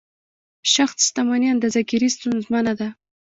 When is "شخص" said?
0.73-0.97